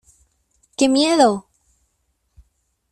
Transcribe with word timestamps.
¡Qué 0.77 0.89
miedo! 0.89 1.31